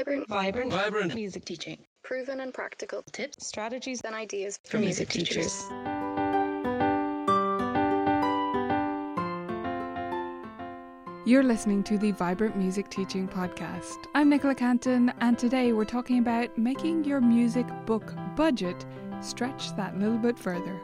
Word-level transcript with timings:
Vibrant, 0.00 0.28
Vibrant, 0.28 0.72
Vibrant. 0.72 1.14
music 1.14 1.44
teaching. 1.44 1.76
proven 2.02 2.40
and 2.40 2.54
practical 2.54 3.02
Tips, 3.12 3.46
strategies 3.46 4.00
and 4.00 4.14
ideas 4.14 4.58
for 4.64 4.78
music 4.78 5.10
teachers. 5.10 5.66
You're 11.26 11.42
listening 11.42 11.82
to 11.82 11.98
the 11.98 12.12
Vibrant 12.12 12.56
Music 12.56 12.88
Teaching 12.88 13.28
Podcast. 13.28 14.06
I'm 14.14 14.30
Nicola 14.30 14.54
Cantan, 14.54 15.12
and 15.20 15.38
today 15.38 15.74
we're 15.74 15.84
talking 15.84 16.18
about 16.18 16.56
making 16.56 17.04
your 17.04 17.20
music 17.20 17.66
book 17.84 18.14
budget 18.36 18.86
stretch 19.20 19.76
that 19.76 19.98
little 19.98 20.16
bit 20.16 20.38
further. 20.38 20.80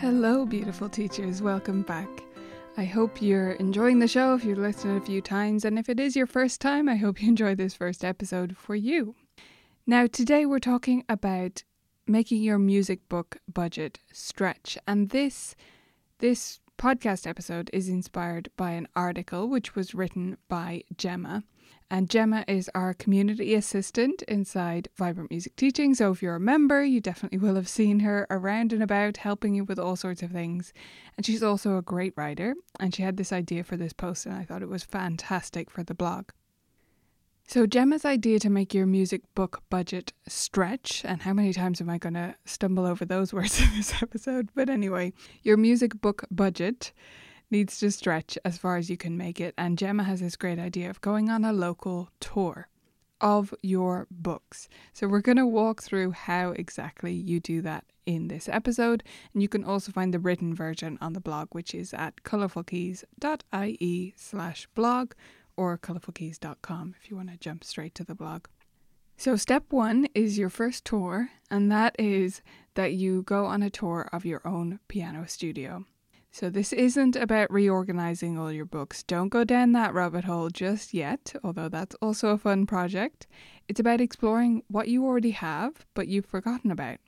Hello, 0.00 0.44
beautiful 0.44 0.88
teachers. 0.88 1.40
Welcome 1.40 1.82
back. 1.82 2.08
I 2.78 2.84
hope 2.84 3.20
you're 3.20 3.50
enjoying 3.54 3.98
the 3.98 4.06
show 4.06 4.36
if 4.36 4.44
you've 4.44 4.56
listened 4.56 5.02
a 5.02 5.04
few 5.04 5.20
times, 5.20 5.64
and 5.64 5.80
if 5.80 5.88
it 5.88 5.98
is 5.98 6.14
your 6.14 6.28
first 6.28 6.60
time, 6.60 6.88
I 6.88 6.94
hope 6.94 7.20
you 7.20 7.28
enjoy 7.28 7.56
this 7.56 7.74
first 7.74 8.04
episode 8.04 8.56
for 8.56 8.76
you. 8.76 9.16
Now, 9.84 10.06
today 10.06 10.46
we're 10.46 10.60
talking 10.60 11.02
about 11.08 11.64
making 12.06 12.40
your 12.40 12.56
music 12.56 13.00
book 13.08 13.38
budget 13.52 13.98
stretch, 14.12 14.78
and 14.86 15.10
this 15.10 15.56
this 16.20 16.60
podcast 16.78 17.26
episode 17.26 17.68
is 17.72 17.88
inspired 17.88 18.48
by 18.56 18.70
an 18.70 18.86
article 18.94 19.48
which 19.48 19.74
was 19.74 19.92
written 19.92 20.36
by 20.48 20.84
Gemma. 20.96 21.42
And 21.90 22.10
Gemma 22.10 22.44
is 22.46 22.70
our 22.74 22.92
community 22.92 23.54
assistant 23.54 24.20
inside 24.22 24.88
Vibrant 24.96 25.30
Music 25.30 25.56
Teaching. 25.56 25.94
So 25.94 26.12
if 26.12 26.22
you're 26.22 26.34
a 26.34 26.40
member, 26.40 26.84
you 26.84 27.00
definitely 27.00 27.38
will 27.38 27.54
have 27.54 27.68
seen 27.68 28.00
her 28.00 28.26
around 28.28 28.74
and 28.74 28.82
about 28.82 29.16
helping 29.16 29.54
you 29.54 29.64
with 29.64 29.78
all 29.78 29.96
sorts 29.96 30.22
of 30.22 30.30
things. 30.30 30.74
And 31.16 31.24
she's 31.24 31.42
also 31.42 31.78
a 31.78 31.82
great 31.82 32.12
writer. 32.14 32.54
And 32.78 32.94
she 32.94 33.02
had 33.02 33.16
this 33.16 33.32
idea 33.32 33.64
for 33.64 33.78
this 33.78 33.94
post, 33.94 34.26
and 34.26 34.34
I 34.34 34.44
thought 34.44 34.62
it 34.62 34.68
was 34.68 34.84
fantastic 34.84 35.70
for 35.70 35.82
the 35.82 35.94
blog. 35.94 36.28
So, 37.46 37.66
Gemma's 37.66 38.04
idea 38.04 38.38
to 38.40 38.50
make 38.50 38.74
your 38.74 38.84
music 38.84 39.22
book 39.34 39.62
budget 39.70 40.12
stretch, 40.26 41.02
and 41.06 41.22
how 41.22 41.32
many 41.32 41.54
times 41.54 41.80
am 41.80 41.88
I 41.88 41.96
going 41.96 42.12
to 42.12 42.34
stumble 42.44 42.84
over 42.84 43.06
those 43.06 43.32
words 43.32 43.58
in 43.58 43.70
this 43.74 44.02
episode? 44.02 44.50
But 44.54 44.68
anyway, 44.68 45.14
your 45.42 45.56
music 45.56 45.98
book 46.02 46.26
budget 46.30 46.92
needs 47.50 47.78
to 47.80 47.90
stretch 47.90 48.38
as 48.44 48.58
far 48.58 48.76
as 48.76 48.90
you 48.90 48.96
can 48.96 49.16
make 49.16 49.40
it. 49.40 49.54
And 49.56 49.78
Gemma 49.78 50.04
has 50.04 50.20
this 50.20 50.36
great 50.36 50.58
idea 50.58 50.90
of 50.90 51.00
going 51.00 51.30
on 51.30 51.44
a 51.44 51.52
local 51.52 52.10
tour 52.20 52.68
of 53.20 53.54
your 53.62 54.06
books. 54.10 54.68
So, 54.92 55.08
we're 55.08 55.20
going 55.20 55.38
to 55.38 55.46
walk 55.46 55.82
through 55.82 56.12
how 56.12 56.50
exactly 56.50 57.12
you 57.12 57.40
do 57.40 57.60
that 57.62 57.84
in 58.06 58.28
this 58.28 58.48
episode. 58.48 59.02
And 59.32 59.42
you 59.42 59.48
can 59.48 59.64
also 59.64 59.92
find 59.92 60.14
the 60.14 60.18
written 60.18 60.54
version 60.54 60.98
on 61.00 61.12
the 61.12 61.20
blog, 61.20 61.48
which 61.52 61.74
is 61.74 61.92
at 61.92 62.22
colourfulkeys.ie 62.22 64.14
slash 64.16 64.68
blog 64.74 65.12
or 65.56 65.76
colourfulkeys.com 65.76 66.94
if 67.00 67.10
you 67.10 67.16
want 67.16 67.30
to 67.30 67.36
jump 67.36 67.64
straight 67.64 67.94
to 67.96 68.04
the 68.04 68.14
blog. 68.14 68.46
So, 69.16 69.34
step 69.34 69.64
one 69.70 70.06
is 70.14 70.38
your 70.38 70.48
first 70.48 70.84
tour, 70.84 71.30
and 71.50 71.72
that 71.72 71.96
is 71.98 72.40
that 72.74 72.92
you 72.92 73.22
go 73.22 73.46
on 73.46 73.64
a 73.64 73.70
tour 73.70 74.08
of 74.12 74.24
your 74.24 74.46
own 74.46 74.78
piano 74.86 75.26
studio. 75.26 75.84
So, 76.38 76.50
this 76.50 76.72
isn't 76.72 77.16
about 77.16 77.52
reorganizing 77.52 78.38
all 78.38 78.52
your 78.52 78.64
books. 78.64 79.02
Don't 79.02 79.28
go 79.28 79.42
down 79.42 79.72
that 79.72 79.92
rabbit 79.92 80.22
hole 80.22 80.50
just 80.50 80.94
yet, 80.94 81.34
although 81.42 81.68
that's 81.68 81.96
also 82.00 82.28
a 82.28 82.38
fun 82.38 82.64
project. 82.64 83.26
It's 83.66 83.80
about 83.80 84.00
exploring 84.00 84.62
what 84.68 84.86
you 84.86 85.04
already 85.04 85.32
have, 85.32 85.84
but 85.94 86.06
you've 86.06 86.26
forgotten 86.26 86.70
about. 86.70 86.98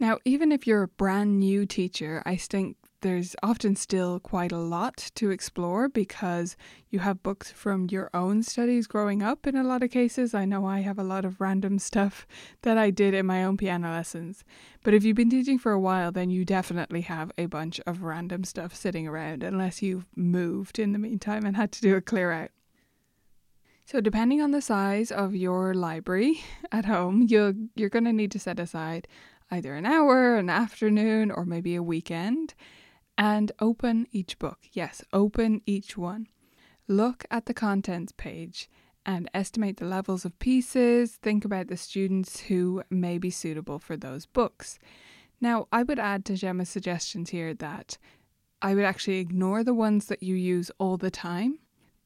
Now, 0.00 0.20
even 0.24 0.50
if 0.52 0.66
you're 0.66 0.84
a 0.84 0.88
brand 0.88 1.38
new 1.38 1.66
teacher, 1.66 2.22
I 2.24 2.36
think 2.36 2.78
there's 3.02 3.36
often 3.42 3.76
still 3.76 4.18
quite 4.18 4.52
a 4.52 4.58
lot 4.58 5.10
to 5.16 5.30
explore 5.30 5.88
because 5.88 6.56
you 6.88 7.00
have 7.00 7.22
books 7.22 7.52
from 7.52 7.88
your 7.90 8.08
own 8.14 8.42
studies 8.42 8.86
growing 8.86 9.22
up 9.22 9.46
in 9.46 9.56
a 9.56 9.64
lot 9.64 9.82
of 9.82 9.90
cases. 9.90 10.34
I 10.34 10.44
know 10.44 10.64
I 10.64 10.80
have 10.80 10.98
a 10.98 11.04
lot 11.04 11.24
of 11.24 11.40
random 11.40 11.78
stuff 11.78 12.26
that 12.62 12.78
I 12.78 12.90
did 12.90 13.12
in 13.12 13.26
my 13.26 13.44
own 13.44 13.56
piano 13.56 13.90
lessons. 13.90 14.44
But 14.82 14.94
if 14.94 15.04
you've 15.04 15.16
been 15.16 15.30
teaching 15.30 15.58
for 15.58 15.72
a 15.72 15.80
while, 15.80 16.10
then 16.10 16.30
you 16.30 16.44
definitely 16.44 17.02
have 17.02 17.30
a 17.36 17.46
bunch 17.46 17.80
of 17.86 18.02
random 18.02 18.44
stuff 18.44 18.74
sitting 18.74 19.06
around, 19.06 19.42
unless 19.42 19.82
you've 19.82 20.06
moved 20.16 20.78
in 20.78 20.92
the 20.92 20.98
meantime 20.98 21.44
and 21.44 21.56
had 21.56 21.72
to 21.72 21.80
do 21.82 21.96
a 21.96 22.00
clear 22.00 22.32
out. 22.32 22.50
So 23.84 24.00
depending 24.00 24.40
on 24.40 24.52
the 24.52 24.62
size 24.62 25.10
of 25.10 25.34
your 25.34 25.74
library 25.74 26.40
at 26.72 26.84
home, 26.84 27.26
you're 27.28 27.54
you're 27.74 27.90
going 27.90 28.04
to 28.04 28.12
need 28.12 28.30
to 28.30 28.38
set 28.38 28.60
aside 28.60 29.08
either 29.50 29.74
an 29.74 29.84
hour, 29.84 30.36
an 30.36 30.48
afternoon, 30.48 31.30
or 31.30 31.44
maybe 31.44 31.74
a 31.74 31.82
weekend 31.82 32.54
and 33.16 33.52
open 33.60 34.06
each 34.12 34.38
book. 34.38 34.58
Yes, 34.72 35.04
open 35.12 35.60
each 35.66 35.96
one. 35.96 36.28
Look 36.88 37.24
at 37.30 37.46
the 37.46 37.54
contents 37.54 38.12
page 38.16 38.68
and 39.04 39.28
estimate 39.34 39.78
the 39.78 39.84
levels 39.84 40.24
of 40.24 40.38
pieces. 40.38 41.16
Think 41.16 41.44
about 41.44 41.68
the 41.68 41.76
students 41.76 42.40
who 42.40 42.82
may 42.90 43.18
be 43.18 43.30
suitable 43.30 43.78
for 43.78 43.96
those 43.96 44.26
books. 44.26 44.78
Now, 45.40 45.66
I 45.72 45.82
would 45.82 45.98
add 45.98 46.24
to 46.26 46.36
Gemma's 46.36 46.68
suggestions 46.68 47.30
here 47.30 47.54
that 47.54 47.98
I 48.60 48.74
would 48.74 48.84
actually 48.84 49.18
ignore 49.18 49.64
the 49.64 49.74
ones 49.74 50.06
that 50.06 50.22
you 50.22 50.36
use 50.36 50.70
all 50.78 50.96
the 50.96 51.10
time. 51.10 51.58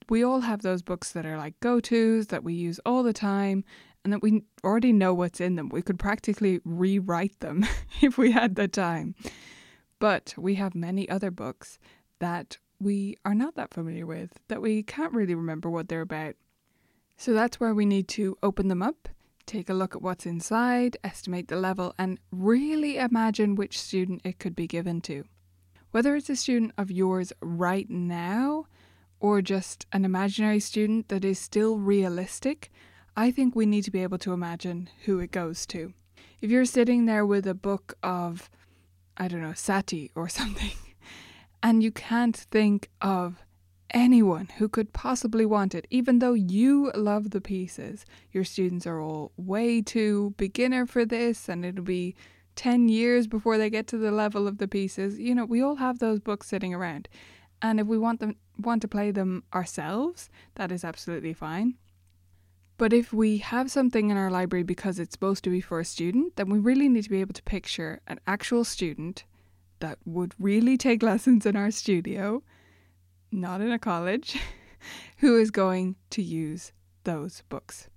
We 0.08 0.22
all 0.24 0.40
have 0.40 0.62
those 0.62 0.82
books 0.82 1.12
that 1.12 1.26
are 1.26 1.36
like 1.36 1.58
go 1.60 1.80
tos 1.80 2.28
that 2.28 2.44
we 2.44 2.54
use 2.54 2.80
all 2.86 3.02
the 3.02 3.12
time 3.12 3.64
and 4.04 4.12
that 4.12 4.22
we 4.22 4.42
already 4.64 4.92
know 4.92 5.12
what's 5.12 5.40
in 5.40 5.56
them. 5.56 5.68
We 5.68 5.82
could 5.82 5.98
practically 5.98 6.60
rewrite 6.64 7.40
them 7.40 7.66
if 8.00 8.16
we 8.16 8.32
had 8.32 8.54
the 8.54 8.68
time. 8.68 9.14
But 9.98 10.34
we 10.36 10.56
have 10.56 10.74
many 10.74 11.08
other 11.08 11.30
books 11.30 11.78
that 12.18 12.58
we 12.78 13.16
are 13.24 13.34
not 13.34 13.54
that 13.54 13.72
familiar 13.72 14.06
with, 14.06 14.38
that 14.48 14.60
we 14.60 14.82
can't 14.82 15.14
really 15.14 15.34
remember 15.34 15.70
what 15.70 15.88
they're 15.88 16.02
about. 16.02 16.36
So 17.16 17.32
that's 17.32 17.58
where 17.58 17.74
we 17.74 17.86
need 17.86 18.08
to 18.08 18.36
open 18.42 18.68
them 18.68 18.82
up, 18.82 19.08
take 19.46 19.70
a 19.70 19.74
look 19.74 19.94
at 19.94 20.02
what's 20.02 20.26
inside, 20.26 20.98
estimate 21.02 21.48
the 21.48 21.56
level, 21.56 21.94
and 21.98 22.18
really 22.30 22.98
imagine 22.98 23.54
which 23.54 23.80
student 23.80 24.20
it 24.24 24.38
could 24.38 24.54
be 24.54 24.66
given 24.66 25.00
to. 25.02 25.24
Whether 25.92 26.16
it's 26.16 26.28
a 26.28 26.36
student 26.36 26.72
of 26.76 26.90
yours 26.90 27.32
right 27.40 27.88
now 27.88 28.66
or 29.18 29.40
just 29.40 29.86
an 29.92 30.04
imaginary 30.04 30.60
student 30.60 31.08
that 31.08 31.24
is 31.24 31.38
still 31.38 31.78
realistic, 31.78 32.70
I 33.16 33.30
think 33.30 33.56
we 33.56 33.64
need 33.64 33.84
to 33.84 33.90
be 33.90 34.02
able 34.02 34.18
to 34.18 34.34
imagine 34.34 34.90
who 35.06 35.18
it 35.20 35.30
goes 35.30 35.64
to. 35.68 35.94
If 36.42 36.50
you're 36.50 36.66
sitting 36.66 37.06
there 37.06 37.24
with 37.24 37.46
a 37.46 37.54
book 37.54 37.94
of 38.02 38.50
I 39.16 39.28
don't 39.28 39.42
know, 39.42 39.50
Satie 39.50 40.10
or 40.14 40.28
something, 40.40 40.76
and 41.62 41.82
you 41.82 41.90
can't 41.90 42.36
think 42.36 42.90
of 43.00 43.42
anyone 43.90 44.48
who 44.58 44.68
could 44.68 44.92
possibly 44.92 45.46
want 45.46 45.74
it, 45.74 45.86
even 45.90 46.18
though 46.18 46.34
you 46.34 46.90
love 46.94 47.30
the 47.30 47.40
pieces. 47.40 48.04
Your 48.32 48.44
students 48.44 48.86
are 48.86 49.00
all 49.00 49.32
way 49.36 49.80
too 49.80 50.34
beginner 50.36 50.86
for 50.86 51.04
this, 51.04 51.48
and 51.48 51.64
it'll 51.64 51.84
be 51.84 52.14
10 52.56 52.88
years 52.88 53.26
before 53.26 53.58
they 53.58 53.70
get 53.70 53.86
to 53.88 53.98
the 53.98 54.10
level 54.10 54.48
of 54.48 54.58
the 54.58 54.68
pieces. 54.68 55.18
You 55.18 55.34
know, 55.34 55.44
we 55.44 55.62
all 55.62 55.76
have 55.76 55.98
those 55.98 56.20
books 56.20 56.48
sitting 56.48 56.74
around. 56.74 57.08
And 57.62 57.80
if 57.80 57.86
we 57.86 57.98
want 57.98 58.20
them 58.20 58.36
want 58.58 58.82
to 58.82 58.88
play 58.88 59.10
them 59.10 59.44
ourselves, 59.54 60.30
that 60.54 60.72
is 60.72 60.84
absolutely 60.84 61.34
fine. 61.34 61.74
But 62.78 62.92
if 62.92 63.12
we 63.12 63.38
have 63.38 63.70
something 63.70 64.10
in 64.10 64.16
our 64.16 64.30
library 64.30 64.62
because 64.62 64.98
it's 64.98 65.12
supposed 65.12 65.44
to 65.44 65.50
be 65.50 65.60
for 65.60 65.80
a 65.80 65.84
student, 65.84 66.36
then 66.36 66.50
we 66.50 66.58
really 66.58 66.88
need 66.88 67.04
to 67.04 67.10
be 67.10 67.20
able 67.20 67.32
to 67.34 67.42
picture 67.42 68.00
an 68.06 68.20
actual 68.26 68.64
student 68.64 69.24
that 69.80 69.98
would 70.04 70.34
really 70.38 70.76
take 70.76 71.02
lessons 71.02 71.46
in 71.46 71.56
our 71.56 71.70
studio, 71.70 72.42
not 73.32 73.60
in 73.60 73.72
a 73.72 73.78
college, 73.78 74.38
who 75.18 75.38
is 75.38 75.50
going 75.50 75.96
to 76.10 76.22
use 76.22 76.72
those 77.04 77.42
books. 77.48 77.88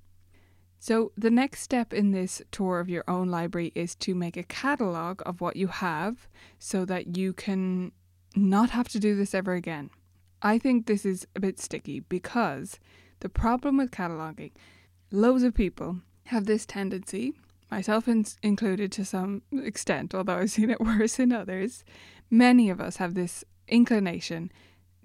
So, 0.81 1.11
the 1.17 1.29
next 1.29 1.61
step 1.61 1.93
in 1.93 2.11
this 2.11 2.41
tour 2.51 2.79
of 2.79 2.87
your 2.87 3.03
own 3.05 3.27
library 3.27 3.73
is 3.75 3.95
to 3.95 4.15
make 4.15 4.37
a 4.37 4.43
catalogue 4.43 5.21
of 5.25 5.41
what 5.41 5.57
you 5.57 5.67
have 5.67 6.29
so 6.57 6.85
that 6.85 7.17
you 7.17 7.33
can 7.33 7.91
not 8.33 8.69
have 8.69 8.87
to 8.89 8.99
do 8.99 9.13
this 9.15 9.33
ever 9.33 9.55
again. 9.55 9.89
I 10.41 10.57
think 10.57 10.85
this 10.85 11.05
is 11.05 11.27
a 11.35 11.41
bit 11.41 11.59
sticky 11.59 11.99
because 11.99 12.79
the 13.19 13.29
problem 13.29 13.77
with 13.77 13.91
cataloguing, 13.91 14.51
loads 15.11 15.43
of 15.43 15.53
people 15.53 16.01
have 16.25 16.45
this 16.45 16.65
tendency, 16.65 17.33
myself 17.71 18.07
in- 18.07 18.25
included 18.43 18.91
to 18.93 19.05
some 19.05 19.41
extent, 19.51 20.13
although 20.13 20.37
I've 20.37 20.51
seen 20.51 20.69
it 20.69 20.79
worse 20.81 21.19
in 21.19 21.31
others. 21.31 21.83
Many 22.29 22.69
of 22.69 22.79
us 22.79 22.97
have 22.97 23.13
this 23.13 23.43
inclination 23.67 24.51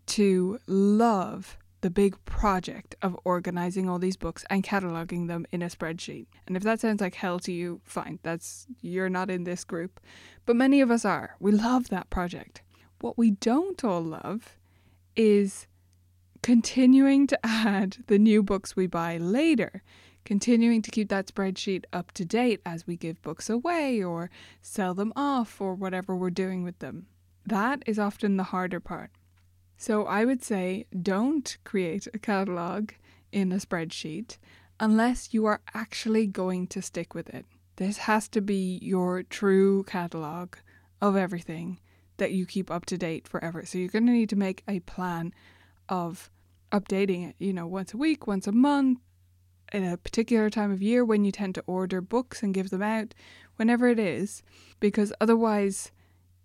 to 0.06 0.58
love 0.66 1.56
the 1.80 1.90
big 1.90 2.16
project 2.24 2.94
of 3.02 3.18
organizing 3.24 3.90
all 3.90 3.98
these 3.98 4.16
books 4.16 4.42
and 4.48 4.64
cataloging 4.64 5.28
them 5.28 5.44
in 5.52 5.60
a 5.60 5.66
spreadsheet. 5.66 6.26
And 6.46 6.56
if 6.56 6.62
that 6.62 6.80
sounds 6.80 7.02
like 7.02 7.14
hell 7.14 7.38
to 7.40 7.52
you, 7.52 7.82
fine, 7.84 8.18
that's 8.22 8.66
you're 8.80 9.10
not 9.10 9.30
in 9.30 9.44
this 9.44 9.64
group. 9.64 10.00
But 10.46 10.56
many 10.56 10.80
of 10.80 10.90
us 10.90 11.04
are. 11.04 11.36
We 11.40 11.52
love 11.52 11.90
that 11.90 12.08
project. 12.08 12.62
What 13.02 13.18
we 13.18 13.32
don't 13.32 13.84
all 13.84 14.00
love 14.00 14.56
is 15.14 15.66
continuing 16.44 17.26
to 17.26 17.38
add 17.42 17.96
the 18.06 18.18
new 18.18 18.42
books 18.42 18.76
we 18.76 18.86
buy 18.86 19.16
later, 19.16 19.82
continuing 20.26 20.82
to 20.82 20.90
keep 20.90 21.08
that 21.08 21.26
spreadsheet 21.26 21.84
up 21.90 22.12
to 22.12 22.22
date 22.22 22.60
as 22.66 22.86
we 22.86 22.98
give 22.98 23.22
books 23.22 23.48
away 23.48 24.04
or 24.04 24.28
sell 24.60 24.92
them 24.92 25.10
off 25.16 25.58
or 25.58 25.74
whatever 25.74 26.14
we're 26.14 26.28
doing 26.28 26.62
with 26.62 26.78
them. 26.80 27.06
That 27.46 27.82
is 27.86 27.98
often 27.98 28.36
the 28.36 28.42
harder 28.42 28.78
part. 28.78 29.10
So 29.78 30.04
I 30.04 30.26
would 30.26 30.42
say 30.42 30.84
don't 31.02 31.56
create 31.64 32.08
a 32.12 32.18
catalogue 32.18 32.92
in 33.32 33.50
a 33.50 33.56
spreadsheet 33.56 34.36
unless 34.78 35.32
you 35.32 35.46
are 35.46 35.62
actually 35.72 36.26
going 36.26 36.66
to 36.66 36.82
stick 36.82 37.14
with 37.14 37.30
it. 37.30 37.46
This 37.76 37.96
has 37.96 38.28
to 38.28 38.42
be 38.42 38.78
your 38.82 39.22
true 39.22 39.82
catalogue 39.84 40.58
of 41.00 41.16
everything 41.16 41.80
that 42.18 42.32
you 42.32 42.44
keep 42.44 42.70
up 42.70 42.84
to 42.86 42.98
date 42.98 43.26
forever. 43.26 43.64
So 43.64 43.78
you're 43.78 43.88
going 43.88 44.04
to 44.04 44.12
need 44.12 44.28
to 44.28 44.36
make 44.36 44.62
a 44.68 44.80
plan 44.80 45.32
of 45.88 46.30
updating 46.72 47.30
it, 47.30 47.36
you 47.38 47.52
know, 47.52 47.66
once 47.66 47.94
a 47.94 47.96
week, 47.96 48.26
once 48.26 48.46
a 48.46 48.52
month, 48.52 48.98
in 49.72 49.84
a 49.84 49.96
particular 49.96 50.50
time 50.50 50.70
of 50.70 50.82
year 50.82 51.04
when 51.04 51.24
you 51.24 51.32
tend 51.32 51.54
to 51.54 51.64
order 51.66 52.00
books 52.00 52.42
and 52.42 52.54
give 52.54 52.70
them 52.70 52.82
out, 52.82 53.14
whenever 53.56 53.88
it 53.88 53.98
is, 53.98 54.42
because 54.80 55.12
otherwise 55.20 55.90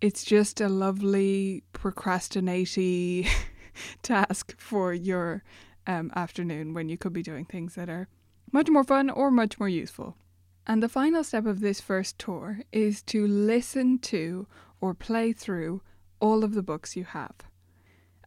it's 0.00 0.24
just 0.24 0.60
a 0.60 0.68
lovely 0.68 1.62
procrastinating 1.72 3.26
task 4.02 4.58
for 4.58 4.94
your 4.94 5.42
um, 5.86 6.10
afternoon 6.14 6.74
when 6.74 6.88
you 6.88 6.96
could 6.96 7.12
be 7.12 7.22
doing 7.22 7.44
things 7.44 7.74
that 7.74 7.88
are 7.88 8.08
much 8.52 8.68
more 8.68 8.84
fun 8.84 9.10
or 9.10 9.30
much 9.30 9.58
more 9.58 9.68
useful. 9.68 10.16
And 10.66 10.82
the 10.82 10.88
final 10.88 11.24
step 11.24 11.46
of 11.46 11.60
this 11.60 11.80
first 11.80 12.18
tour 12.18 12.60
is 12.72 13.02
to 13.04 13.26
listen 13.26 13.98
to 14.00 14.46
or 14.80 14.94
play 14.94 15.32
through 15.32 15.82
all 16.20 16.44
of 16.44 16.54
the 16.54 16.62
books 16.62 16.96
you 16.96 17.04
have 17.04 17.34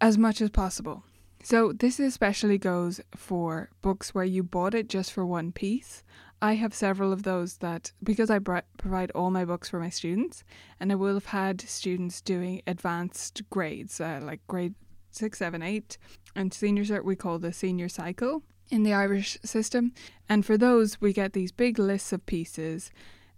as 0.04 0.18
much 0.18 0.42
as 0.42 0.50
possible. 0.50 1.02
So, 1.44 1.72
this 1.72 1.98
especially 1.98 2.58
goes 2.58 3.00
for 3.16 3.70
books 3.82 4.14
where 4.14 4.26
you 4.26 4.44
bought 4.44 4.76
it 4.76 4.90
just 4.90 5.14
for 5.14 5.26
one 5.26 5.54
piece. 5.54 6.04
I 6.42 6.56
have 6.56 6.74
several 6.74 7.14
of 7.14 7.24
those 7.24 7.58
that, 7.60 7.94
because 8.04 8.30
I 8.30 8.40
provide 8.40 9.12
all 9.12 9.32
my 9.32 9.46
books 9.46 9.70
for 9.70 9.80
my 9.80 9.88
students, 9.88 10.44
and 10.78 10.92
I 10.92 10.96
will 10.96 11.14
have 11.14 11.28
had 11.28 11.62
students 11.62 12.20
doing 12.20 12.62
advanced 12.68 13.44
grades, 13.50 14.02
uh, 14.02 14.20
like 14.22 14.46
grade 14.48 14.76
six, 15.10 15.40
seven, 15.40 15.62
eight, 15.64 15.98
and 16.36 16.54
senior 16.54 16.84
cert, 16.84 17.06
we 17.06 17.16
call 17.16 17.40
the 17.40 17.54
senior 17.54 17.88
cycle 17.88 18.44
in 18.70 18.84
the 18.84 18.94
Irish 18.94 19.38
system. 19.46 19.94
And 20.28 20.46
for 20.46 20.58
those, 20.58 21.00
we 21.00 21.14
get 21.14 21.32
these 21.32 21.54
big 21.54 21.80
lists 21.80 22.12
of 22.12 22.26
pieces, 22.26 22.92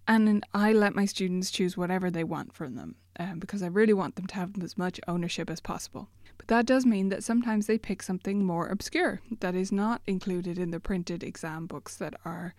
and 0.08 0.44
I 0.52 0.74
let 0.74 0.96
my 0.96 1.06
students 1.06 1.52
choose 1.52 1.78
whatever 1.78 2.10
they 2.10 2.24
want 2.24 2.54
from 2.54 2.74
them 2.74 2.96
um, 3.20 3.38
because 3.38 3.62
I 3.62 3.68
really 3.68 3.94
want 3.94 4.16
them 4.16 4.26
to 4.26 4.36
have 4.36 4.52
as 4.64 4.80
much 4.80 5.00
ownership 5.08 5.52
as 5.52 5.62
possible. 5.62 6.10
That 6.48 6.66
does 6.66 6.86
mean 6.86 7.10
that 7.10 7.24
sometimes 7.24 7.66
they 7.66 7.78
pick 7.78 8.04
something 8.04 8.46
more 8.46 8.68
obscure 8.68 9.22
that 9.40 9.56
is 9.56 9.72
not 9.72 10.02
included 10.06 10.60
in 10.60 10.72
the 10.72 10.80
printed 10.80 11.24
exam 11.24 11.66
books 11.66 11.96
that 11.98 12.14
our 12.24 12.54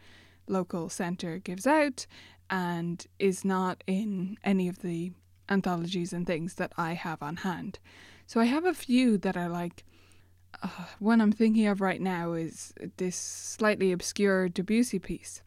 local 0.49 0.89
centre 0.89 1.39
gives 1.39 1.67
out 1.67 2.07
and 2.51 3.07
is 3.19 3.45
not 3.45 3.85
in 3.87 4.39
any 4.43 4.69
of 4.69 4.81
the 4.81 5.13
anthologies 5.49 6.13
and 6.13 6.27
things 6.27 6.55
that 6.55 6.73
I 6.77 6.95
have 6.95 7.23
on 7.23 7.37
hand. 7.37 7.79
So 8.27 8.41
I 8.41 8.47
have 8.47 8.65
a 8.65 8.75
few 8.75 9.19
that 9.19 9.37
are 9.37 9.49
like, 9.49 9.85
uh, 10.63 10.69
one 10.99 11.21
I'm 11.21 11.33
thinking 11.33 11.67
of 11.67 11.81
right 11.81 12.01
now 12.01 12.33
is 12.33 12.73
this 12.97 13.17
slightly 13.17 13.93
obscure 13.93 14.49
Debussy 14.49 14.99
piece. 14.99 15.43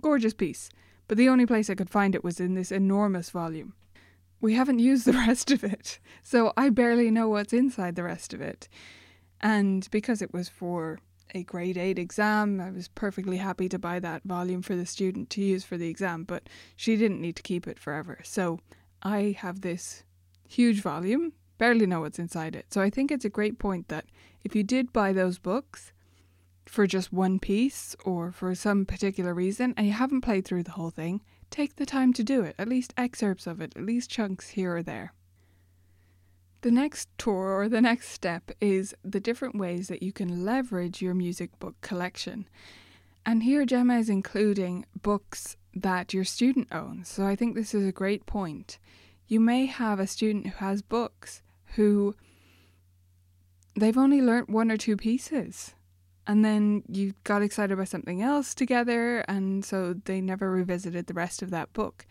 Gorgeous 0.00 0.34
piece, 0.34 0.68
but 1.06 1.16
the 1.16 1.28
only 1.28 1.46
place 1.46 1.70
I 1.70 1.76
could 1.76 1.90
find 1.90 2.14
it 2.14 2.24
was 2.24 2.40
in 2.40 2.54
this 2.54 2.72
enormous 2.72 3.30
volume 3.30 3.74
we 4.44 4.52
haven't 4.52 4.78
used 4.78 5.06
the 5.06 5.12
rest 5.26 5.50
of 5.50 5.64
it. 5.64 5.98
So 6.22 6.52
I 6.54 6.68
barely 6.68 7.10
know 7.10 7.30
what's 7.30 7.54
inside 7.54 7.96
the 7.96 8.02
rest 8.02 8.34
of 8.34 8.42
it. 8.42 8.68
And 9.40 9.88
because 9.90 10.20
it 10.20 10.34
was 10.34 10.50
for 10.50 10.98
a 11.34 11.44
grade 11.44 11.78
8 11.78 11.98
exam, 11.98 12.60
I 12.60 12.70
was 12.70 12.88
perfectly 12.88 13.38
happy 13.38 13.70
to 13.70 13.78
buy 13.78 14.00
that 14.00 14.22
volume 14.24 14.60
for 14.60 14.76
the 14.76 14.84
student 14.84 15.30
to 15.30 15.40
use 15.40 15.64
for 15.64 15.78
the 15.78 15.88
exam, 15.88 16.24
but 16.24 16.48
she 16.76 16.94
didn't 16.94 17.22
need 17.22 17.36
to 17.36 17.42
keep 17.42 17.66
it 17.66 17.78
forever. 17.78 18.20
So 18.22 18.60
I 19.02 19.34
have 19.38 19.62
this 19.62 20.04
huge 20.46 20.82
volume, 20.82 21.32
barely 21.56 21.86
know 21.86 22.00
what's 22.00 22.18
inside 22.18 22.54
it. 22.54 22.66
So 22.68 22.82
I 22.82 22.90
think 22.90 23.10
it's 23.10 23.24
a 23.24 23.30
great 23.30 23.58
point 23.58 23.88
that 23.88 24.04
if 24.44 24.54
you 24.54 24.62
did 24.62 24.92
buy 24.92 25.14
those 25.14 25.38
books 25.38 25.94
for 26.66 26.86
just 26.86 27.14
one 27.14 27.38
piece 27.38 27.96
or 28.04 28.30
for 28.30 28.54
some 28.54 28.84
particular 28.84 29.32
reason 29.32 29.72
and 29.78 29.86
you 29.86 29.94
haven't 29.94 30.20
played 30.20 30.44
through 30.44 30.64
the 30.64 30.72
whole 30.72 30.90
thing, 30.90 31.22
Take 31.54 31.76
the 31.76 31.86
time 31.86 32.12
to 32.14 32.24
do 32.24 32.42
it, 32.42 32.56
at 32.58 32.66
least 32.66 32.92
excerpts 32.96 33.46
of 33.46 33.60
it, 33.60 33.74
at 33.76 33.84
least 33.84 34.10
chunks 34.10 34.48
here 34.48 34.76
or 34.76 34.82
there. 34.82 35.12
The 36.62 36.72
next 36.72 37.08
tour 37.16 37.56
or 37.56 37.68
the 37.68 37.80
next 37.80 38.08
step 38.08 38.50
is 38.60 38.92
the 39.04 39.20
different 39.20 39.54
ways 39.54 39.86
that 39.86 40.02
you 40.02 40.10
can 40.10 40.44
leverage 40.44 41.00
your 41.00 41.14
music 41.14 41.56
book 41.60 41.76
collection. 41.80 42.48
And 43.24 43.44
here 43.44 43.64
Gemma 43.64 43.98
is 43.98 44.10
including 44.10 44.84
books 45.00 45.56
that 45.76 46.12
your 46.12 46.24
student 46.24 46.66
owns. 46.72 47.08
So 47.08 47.24
I 47.24 47.36
think 47.36 47.54
this 47.54 47.72
is 47.72 47.86
a 47.86 47.92
great 47.92 48.26
point. 48.26 48.80
You 49.28 49.38
may 49.38 49.66
have 49.66 50.00
a 50.00 50.08
student 50.08 50.48
who 50.48 50.56
has 50.56 50.82
books 50.82 51.40
who 51.76 52.16
they've 53.78 53.96
only 53.96 54.20
learnt 54.20 54.50
one 54.50 54.72
or 54.72 54.76
two 54.76 54.96
pieces 54.96 55.72
and 56.26 56.44
then 56.44 56.82
you 56.88 57.14
got 57.24 57.42
excited 57.42 57.76
by 57.76 57.84
something 57.84 58.22
else 58.22 58.54
together, 58.54 59.20
and 59.28 59.64
so 59.64 59.94
they 60.04 60.20
never 60.20 60.50
revisited 60.50 61.06
the 61.06 61.14
rest 61.14 61.42
of 61.42 61.50
that 61.50 61.72
book. 61.72 62.06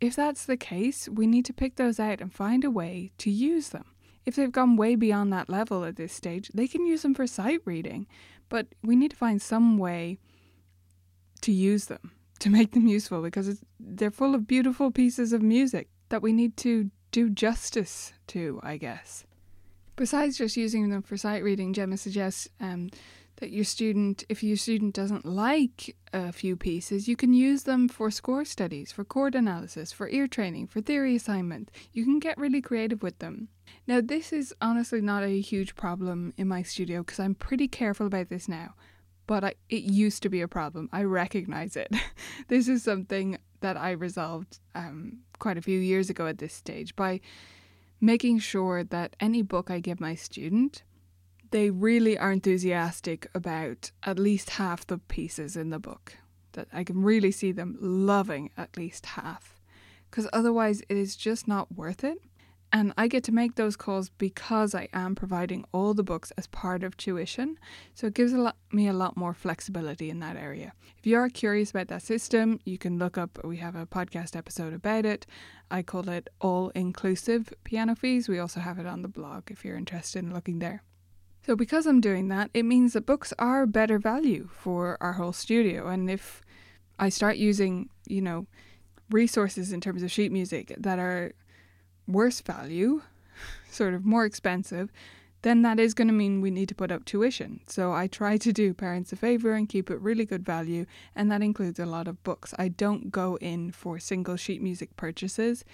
If 0.00 0.16
that's 0.16 0.46
the 0.46 0.56
case, 0.56 1.08
we 1.08 1.26
need 1.26 1.44
to 1.46 1.52
pick 1.52 1.76
those 1.76 2.00
out 2.00 2.20
and 2.20 2.32
find 2.32 2.64
a 2.64 2.70
way 2.70 3.12
to 3.18 3.30
use 3.30 3.70
them. 3.70 3.84
If 4.26 4.36
they've 4.36 4.52
gone 4.52 4.76
way 4.76 4.94
beyond 4.94 5.32
that 5.32 5.48
level 5.48 5.84
at 5.84 5.96
this 5.96 6.12
stage, 6.12 6.50
they 6.54 6.68
can 6.68 6.86
use 6.86 7.02
them 7.02 7.14
for 7.14 7.26
sight 7.26 7.60
reading, 7.64 8.06
but 8.48 8.66
we 8.82 8.96
need 8.96 9.10
to 9.12 9.16
find 9.16 9.40
some 9.40 9.78
way 9.78 10.18
to 11.40 11.52
use 11.52 11.86
them, 11.86 12.12
to 12.40 12.50
make 12.50 12.72
them 12.72 12.86
useful, 12.86 13.22
because 13.22 13.62
they're 13.78 14.10
full 14.10 14.34
of 14.34 14.46
beautiful 14.46 14.90
pieces 14.90 15.32
of 15.32 15.42
music 15.42 15.88
that 16.10 16.22
we 16.22 16.32
need 16.32 16.56
to 16.58 16.90
do 17.12 17.30
justice 17.30 18.12
to, 18.28 18.60
I 18.62 18.76
guess. 18.76 19.24
Besides 20.00 20.38
just 20.38 20.56
using 20.56 20.88
them 20.88 21.02
for 21.02 21.18
sight 21.18 21.44
reading, 21.44 21.74
Gemma 21.74 21.98
suggests 21.98 22.48
um, 22.58 22.88
that 23.36 23.50
your 23.50 23.64
student, 23.64 24.24
if 24.30 24.42
your 24.42 24.56
student 24.56 24.94
doesn't 24.94 25.26
like 25.26 25.94
a 26.14 26.32
few 26.32 26.56
pieces, 26.56 27.06
you 27.06 27.16
can 27.16 27.34
use 27.34 27.64
them 27.64 27.86
for 27.86 28.10
score 28.10 28.46
studies, 28.46 28.90
for 28.92 29.04
chord 29.04 29.34
analysis, 29.34 29.92
for 29.92 30.08
ear 30.08 30.26
training, 30.26 30.68
for 30.68 30.80
theory 30.80 31.16
assignment. 31.16 31.70
You 31.92 32.04
can 32.04 32.18
get 32.18 32.38
really 32.38 32.62
creative 32.62 33.02
with 33.02 33.18
them. 33.18 33.48
Now, 33.86 34.00
this 34.00 34.32
is 34.32 34.54
honestly 34.62 35.02
not 35.02 35.22
a 35.22 35.38
huge 35.38 35.76
problem 35.76 36.32
in 36.38 36.48
my 36.48 36.62
studio 36.62 37.02
because 37.02 37.20
I'm 37.20 37.34
pretty 37.34 37.68
careful 37.68 38.06
about 38.06 38.30
this 38.30 38.48
now, 38.48 38.72
but 39.26 39.44
I, 39.44 39.54
it 39.68 39.82
used 39.82 40.22
to 40.22 40.30
be 40.30 40.40
a 40.40 40.48
problem. 40.48 40.88
I 40.94 41.02
recognize 41.02 41.76
it. 41.76 41.94
this 42.48 42.68
is 42.68 42.82
something 42.82 43.36
that 43.60 43.76
I 43.76 43.90
resolved 43.90 44.60
um, 44.74 45.18
quite 45.38 45.58
a 45.58 45.62
few 45.62 45.78
years 45.78 46.08
ago 46.08 46.26
at 46.26 46.38
this 46.38 46.54
stage 46.54 46.96
by 46.96 47.20
making 48.00 48.38
sure 48.38 48.82
that 48.84 49.16
any 49.20 49.42
book 49.42 49.70
I 49.70 49.80
give 49.80 50.00
my 50.00 50.14
student 50.14 50.82
they 51.50 51.70
really 51.70 52.16
are 52.16 52.32
enthusiastic 52.32 53.28
about 53.34 53.90
at 54.04 54.18
least 54.18 54.50
half 54.50 54.86
the 54.86 54.98
pieces 54.98 55.56
in 55.56 55.70
the 55.70 55.78
book. 55.78 56.16
That 56.52 56.68
I 56.72 56.84
can 56.84 57.02
really 57.02 57.30
see 57.30 57.52
them 57.52 57.76
loving 57.80 58.50
at 58.56 58.76
least 58.76 59.06
half. 59.06 59.60
Because 60.10 60.28
otherwise, 60.32 60.82
it 60.88 60.96
is 60.96 61.16
just 61.16 61.46
not 61.46 61.72
worth 61.72 62.02
it. 62.02 62.18
And 62.72 62.92
I 62.96 63.08
get 63.08 63.24
to 63.24 63.32
make 63.32 63.56
those 63.56 63.74
calls 63.74 64.10
because 64.10 64.74
I 64.76 64.88
am 64.92 65.16
providing 65.16 65.64
all 65.72 65.92
the 65.92 66.04
books 66.04 66.30
as 66.38 66.46
part 66.46 66.84
of 66.84 66.96
tuition. 66.96 67.58
So 67.94 68.06
it 68.06 68.14
gives 68.14 68.32
a 68.32 68.38
lot, 68.38 68.56
me 68.70 68.86
a 68.86 68.92
lot 68.92 69.16
more 69.16 69.34
flexibility 69.34 70.08
in 70.08 70.20
that 70.20 70.36
area. 70.36 70.72
If 70.96 71.06
you 71.06 71.16
are 71.16 71.28
curious 71.28 71.70
about 71.70 71.88
that 71.88 72.02
system, 72.02 72.60
you 72.64 72.78
can 72.78 72.96
look 72.96 73.18
up, 73.18 73.40
we 73.44 73.56
have 73.56 73.74
a 73.74 73.86
podcast 73.86 74.36
episode 74.36 74.72
about 74.72 75.04
it. 75.04 75.26
I 75.70 75.82
call 75.82 76.08
it 76.08 76.28
All 76.40 76.70
Inclusive 76.76 77.52
Piano 77.64 77.96
Fees. 77.96 78.28
We 78.28 78.38
also 78.38 78.60
have 78.60 78.78
it 78.78 78.86
on 78.86 79.02
the 79.02 79.08
blog 79.08 79.50
if 79.50 79.64
you're 79.64 79.76
interested 79.76 80.20
in 80.20 80.32
looking 80.32 80.60
there. 80.60 80.84
So, 81.46 81.56
because 81.56 81.86
I'm 81.86 82.02
doing 82.02 82.28
that, 82.28 82.50
it 82.52 82.64
means 82.64 82.92
that 82.92 83.06
books 83.06 83.32
are 83.38 83.66
better 83.66 83.98
value 83.98 84.48
for 84.52 84.98
our 85.00 85.14
whole 85.14 85.32
studio. 85.32 85.88
And 85.88 86.10
if 86.10 86.42
I 86.98 87.08
start 87.08 87.38
using, 87.38 87.88
you 88.06 88.20
know, 88.20 88.46
resources 89.10 89.72
in 89.72 89.80
terms 89.80 90.02
of 90.02 90.10
sheet 90.10 90.30
music 90.30 90.74
that 90.78 90.98
are 90.98 91.32
worse 92.12 92.40
value, 92.40 93.02
sort 93.70 93.94
of 93.94 94.04
more 94.04 94.24
expensive, 94.24 94.90
then 95.42 95.62
that 95.62 95.80
is 95.80 95.94
going 95.94 96.08
to 96.08 96.14
mean 96.14 96.40
we 96.40 96.50
need 96.50 96.68
to 96.68 96.74
put 96.74 96.92
up 96.92 97.04
tuition. 97.04 97.60
So 97.66 97.92
I 97.92 98.06
try 98.06 98.36
to 98.36 98.52
do 98.52 98.74
parents 98.74 99.12
a 99.12 99.16
favor 99.16 99.54
and 99.54 99.68
keep 99.68 99.90
it 99.90 100.00
really 100.00 100.26
good 100.26 100.44
value, 100.44 100.84
and 101.16 101.30
that 101.30 101.42
includes 101.42 101.78
a 101.78 101.86
lot 101.86 102.08
of 102.08 102.22
books. 102.22 102.52
I 102.58 102.68
don't 102.68 103.10
go 103.10 103.36
in 103.40 103.72
for 103.72 103.98
single 103.98 104.36
sheet 104.36 104.62
music 104.62 104.96
purchases 104.96 105.64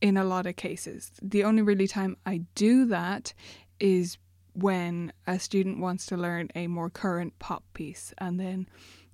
in 0.00 0.16
a 0.16 0.24
lot 0.24 0.46
of 0.46 0.56
cases. 0.56 1.12
The 1.22 1.44
only 1.44 1.62
really 1.62 1.86
time 1.86 2.16
I 2.24 2.42
do 2.54 2.86
that 2.86 3.34
is 3.78 4.16
when 4.54 5.12
a 5.26 5.38
student 5.38 5.78
wants 5.78 6.06
to 6.06 6.16
learn 6.16 6.48
a 6.54 6.66
more 6.66 6.90
current 6.90 7.38
pop 7.38 7.64
piece 7.74 8.12
and 8.18 8.38
then 8.38 8.68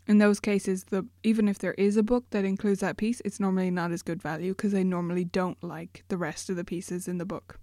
in 0.08 0.18
those 0.18 0.40
cases 0.40 0.84
the 0.84 1.06
even 1.22 1.48
if 1.48 1.58
there 1.58 1.74
is 1.74 1.96
a 1.96 2.02
book 2.02 2.24
that 2.30 2.44
includes 2.44 2.80
that 2.80 2.96
piece 2.96 3.20
it's 3.24 3.38
normally 3.38 3.70
not 3.70 3.92
as 3.92 4.02
good 4.02 4.22
value 4.22 4.54
because 4.54 4.72
they 4.72 4.82
normally 4.82 5.24
don't 5.24 5.62
like 5.62 6.02
the 6.08 6.16
rest 6.16 6.50
of 6.50 6.56
the 6.56 6.64
pieces 6.64 7.06
in 7.06 7.18
the 7.18 7.24
book. 7.24 7.60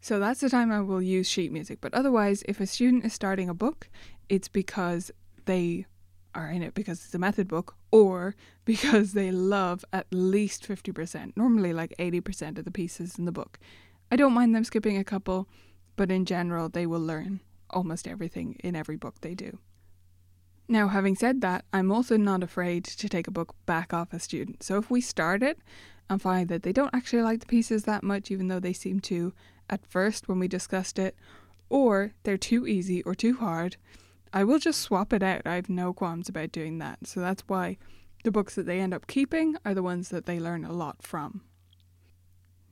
So 0.00 0.18
that's 0.18 0.40
the 0.40 0.50
time 0.50 0.70
I 0.70 0.82
will 0.82 1.00
use 1.00 1.26
sheet 1.26 1.50
music. 1.50 1.78
But 1.80 1.94
otherwise 1.94 2.42
if 2.46 2.60
a 2.60 2.66
student 2.66 3.04
is 3.04 3.12
starting 3.12 3.48
a 3.48 3.54
book 3.54 3.88
it's 4.28 4.48
because 4.48 5.10
they 5.44 5.86
are 6.34 6.48
in 6.48 6.62
it 6.62 6.74
because 6.74 7.04
it's 7.04 7.14
a 7.14 7.18
method 7.18 7.46
book 7.48 7.76
or 7.90 8.34
because 8.64 9.12
they 9.12 9.30
love 9.30 9.84
at 9.92 10.06
least 10.10 10.66
50% 10.66 11.32
normally 11.36 11.72
like 11.72 11.94
80% 11.98 12.58
of 12.58 12.64
the 12.64 12.70
pieces 12.70 13.18
in 13.18 13.24
the 13.24 13.32
book. 13.32 13.58
I 14.10 14.16
don't 14.16 14.32
mind 14.32 14.54
them 14.54 14.64
skipping 14.64 14.96
a 14.96 15.04
couple 15.04 15.48
but 15.96 16.10
in 16.10 16.24
general, 16.24 16.68
they 16.68 16.86
will 16.86 17.00
learn 17.00 17.40
almost 17.70 18.08
everything 18.08 18.56
in 18.62 18.76
every 18.76 18.96
book 18.96 19.20
they 19.20 19.34
do. 19.34 19.58
Now, 20.66 20.88
having 20.88 21.14
said 21.14 21.40
that, 21.42 21.64
I'm 21.72 21.92
also 21.92 22.16
not 22.16 22.42
afraid 22.42 22.84
to 22.84 23.08
take 23.08 23.28
a 23.28 23.32
book 23.32 23.54
back 23.66 23.92
off 23.92 24.12
a 24.12 24.18
student. 24.18 24.62
So 24.62 24.78
if 24.78 24.90
we 24.90 25.00
start 25.00 25.42
it 25.42 25.58
and 26.08 26.20
find 26.20 26.48
that 26.48 26.62
they 26.62 26.72
don't 26.72 26.94
actually 26.94 27.22
like 27.22 27.40
the 27.40 27.46
pieces 27.46 27.84
that 27.84 28.02
much, 28.02 28.30
even 28.30 28.48
though 28.48 28.60
they 28.60 28.72
seem 28.72 29.00
to 29.00 29.34
at 29.68 29.86
first 29.86 30.28
when 30.28 30.38
we 30.38 30.48
discussed 30.48 30.98
it, 30.98 31.16
or 31.68 32.12
they're 32.22 32.38
too 32.38 32.66
easy 32.66 33.02
or 33.02 33.14
too 33.14 33.36
hard, 33.36 33.76
I 34.32 34.44
will 34.44 34.58
just 34.58 34.80
swap 34.80 35.12
it 35.12 35.22
out. 35.22 35.42
I 35.46 35.54
have 35.54 35.68
no 35.68 35.92
qualms 35.92 36.28
about 36.28 36.52
doing 36.52 36.78
that. 36.78 37.06
So 37.06 37.20
that's 37.20 37.42
why 37.46 37.78
the 38.24 38.32
books 38.32 38.54
that 38.54 38.66
they 38.66 38.80
end 38.80 38.94
up 38.94 39.06
keeping 39.06 39.56
are 39.64 39.74
the 39.74 39.82
ones 39.82 40.08
that 40.08 40.26
they 40.26 40.40
learn 40.40 40.64
a 40.64 40.72
lot 40.72 41.02
from. 41.02 41.42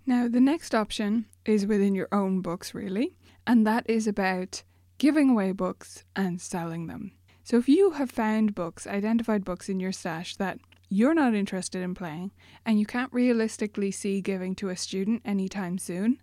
Now, 0.06 0.28
the 0.28 0.40
next 0.40 0.74
option 0.74 1.26
is 1.44 1.66
within 1.66 1.94
your 1.94 2.08
own 2.10 2.40
books, 2.40 2.74
really, 2.74 3.16
and 3.46 3.66
that 3.66 3.88
is 3.88 4.06
about 4.06 4.62
giving 4.98 5.30
away 5.30 5.52
books 5.52 6.04
and 6.16 6.40
selling 6.40 6.86
them. 6.86 7.12
So, 7.44 7.58
if 7.58 7.68
you 7.68 7.92
have 7.92 8.10
found 8.10 8.54
books, 8.54 8.86
identified 8.86 9.44
books 9.44 9.68
in 9.68 9.80
your 9.80 9.92
stash 9.92 10.36
that 10.36 10.58
you're 10.88 11.14
not 11.14 11.34
interested 11.34 11.82
in 11.82 11.94
playing 11.94 12.30
and 12.64 12.78
you 12.78 12.86
can't 12.86 13.12
realistically 13.12 13.90
see 13.90 14.20
giving 14.20 14.54
to 14.56 14.68
a 14.68 14.76
student 14.76 15.22
anytime 15.24 15.78
soon, 15.78 16.20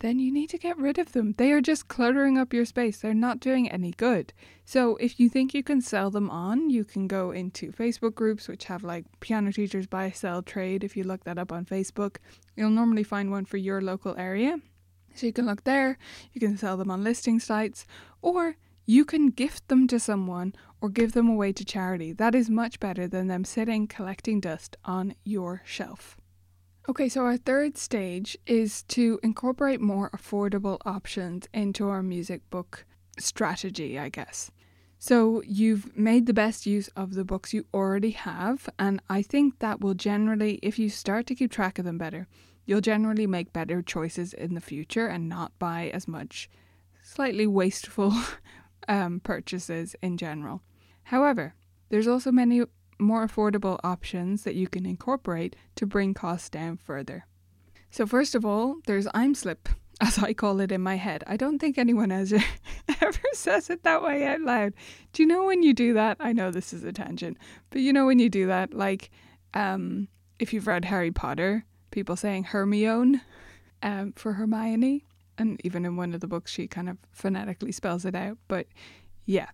then 0.00 0.18
you 0.18 0.32
need 0.32 0.48
to 0.50 0.58
get 0.58 0.78
rid 0.78 0.98
of 0.98 1.12
them. 1.12 1.34
They 1.36 1.52
are 1.52 1.60
just 1.60 1.88
cluttering 1.88 2.38
up 2.38 2.52
your 2.52 2.64
space. 2.64 2.98
They're 2.98 3.14
not 3.14 3.40
doing 3.40 3.70
any 3.70 3.92
good. 3.92 4.32
So, 4.64 4.96
if 4.96 5.20
you 5.20 5.28
think 5.28 5.54
you 5.54 5.62
can 5.62 5.80
sell 5.80 6.10
them 6.10 6.30
on, 6.30 6.70
you 6.70 6.84
can 6.84 7.06
go 7.06 7.30
into 7.30 7.72
Facebook 7.72 8.14
groups 8.14 8.48
which 8.48 8.64
have 8.64 8.82
like 8.82 9.04
piano 9.20 9.52
teachers 9.52 9.86
buy, 9.86 10.10
sell, 10.10 10.42
trade. 10.42 10.82
If 10.82 10.96
you 10.96 11.04
look 11.04 11.24
that 11.24 11.38
up 11.38 11.52
on 11.52 11.64
Facebook, 11.64 12.16
you'll 12.56 12.70
normally 12.70 13.04
find 13.04 13.30
one 13.30 13.44
for 13.44 13.56
your 13.56 13.80
local 13.80 14.16
area. 14.16 14.58
So, 15.14 15.26
you 15.26 15.32
can 15.32 15.46
look 15.46 15.64
there, 15.64 15.98
you 16.32 16.40
can 16.40 16.56
sell 16.56 16.76
them 16.76 16.90
on 16.90 17.04
listing 17.04 17.40
sites, 17.40 17.86
or 18.22 18.56
you 18.88 19.04
can 19.04 19.28
gift 19.28 19.68
them 19.68 19.86
to 19.86 20.00
someone 20.00 20.54
or 20.80 20.88
give 20.88 21.12
them 21.12 21.28
away 21.28 21.52
to 21.52 21.62
charity. 21.62 22.10
That 22.10 22.34
is 22.34 22.48
much 22.48 22.80
better 22.80 23.06
than 23.06 23.26
them 23.26 23.44
sitting 23.44 23.86
collecting 23.86 24.40
dust 24.40 24.78
on 24.82 25.14
your 25.24 25.60
shelf. 25.66 26.16
Okay, 26.88 27.10
so 27.10 27.22
our 27.22 27.36
third 27.36 27.76
stage 27.76 28.34
is 28.46 28.84
to 28.84 29.20
incorporate 29.22 29.82
more 29.82 30.08
affordable 30.16 30.78
options 30.86 31.46
into 31.52 31.90
our 31.90 32.02
music 32.02 32.48
book 32.48 32.86
strategy, 33.18 33.98
I 33.98 34.08
guess. 34.08 34.50
So 34.98 35.42
you've 35.46 35.94
made 35.94 36.24
the 36.24 36.32
best 36.32 36.64
use 36.64 36.88
of 36.96 37.12
the 37.12 37.26
books 37.26 37.52
you 37.52 37.66
already 37.74 38.12
have, 38.12 38.70
and 38.78 39.02
I 39.10 39.20
think 39.20 39.58
that 39.58 39.82
will 39.82 39.92
generally, 39.92 40.60
if 40.62 40.78
you 40.78 40.88
start 40.88 41.26
to 41.26 41.34
keep 41.34 41.52
track 41.52 41.78
of 41.78 41.84
them 41.84 41.98
better, 41.98 42.26
you'll 42.64 42.80
generally 42.80 43.26
make 43.26 43.52
better 43.52 43.82
choices 43.82 44.32
in 44.32 44.54
the 44.54 44.62
future 44.62 45.08
and 45.08 45.28
not 45.28 45.52
buy 45.58 45.90
as 45.92 46.08
much 46.08 46.48
slightly 47.08 47.46
wasteful 47.46 48.12
um, 48.88 49.20
purchases 49.20 49.94
in 50.02 50.16
general. 50.16 50.62
However, 51.04 51.54
there's 51.90 52.08
also 52.08 52.32
many 52.32 52.64
more 52.98 53.26
affordable 53.26 53.78
options 53.84 54.42
that 54.42 54.54
you 54.54 54.66
can 54.66 54.84
incorporate 54.84 55.54
to 55.76 55.86
bring 55.86 56.14
costs 56.14 56.50
down 56.50 56.76
further. 56.76 57.26
So, 57.90 58.06
first 58.06 58.34
of 58.34 58.44
all, 58.44 58.76
there's 58.86 59.06
IMSLIP, 59.08 59.68
as 60.00 60.18
I 60.18 60.32
call 60.32 60.60
it 60.60 60.72
in 60.72 60.80
my 60.80 60.96
head. 60.96 61.24
I 61.26 61.36
don't 61.36 61.58
think 61.58 61.78
anyone 61.78 62.10
has 62.10 62.32
ever 63.00 63.18
says 63.32 63.70
it 63.70 63.82
that 63.84 64.02
way 64.02 64.26
out 64.26 64.40
loud. 64.40 64.74
Do 65.12 65.22
you 65.22 65.26
know 65.28 65.44
when 65.44 65.62
you 65.62 65.72
do 65.72 65.94
that? 65.94 66.16
I 66.20 66.32
know 66.32 66.50
this 66.50 66.72
is 66.72 66.84
a 66.84 66.92
tangent, 66.92 67.38
but 67.70 67.80
you 67.80 67.92
know 67.92 68.06
when 68.06 68.18
you 68.18 68.28
do 68.28 68.46
that, 68.46 68.74
like 68.74 69.10
um, 69.54 70.08
if 70.38 70.52
you've 70.52 70.66
read 70.66 70.84
Harry 70.84 71.10
Potter, 71.10 71.64
people 71.90 72.16
saying 72.16 72.44
Hermione 72.44 73.20
um, 73.82 74.12
for 74.12 74.34
Hermione, 74.34 75.04
and 75.38 75.60
even 75.64 75.84
in 75.84 75.96
one 75.96 76.12
of 76.14 76.20
the 76.20 76.26
books, 76.26 76.52
she 76.52 76.66
kind 76.66 76.88
of 76.88 76.98
phonetically 77.12 77.72
spells 77.72 78.04
it 78.04 78.14
out. 78.14 78.38
But 78.48 78.66
yeah, 79.24 79.48